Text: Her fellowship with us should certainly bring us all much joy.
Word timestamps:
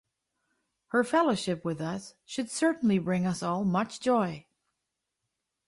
Her 0.87 1.03
fellowship 1.03 1.63
with 1.63 1.79
us 1.79 2.15
should 2.25 2.49
certainly 2.49 2.97
bring 2.97 3.27
us 3.27 3.43
all 3.43 3.63
much 3.63 3.99
joy. 3.99 4.47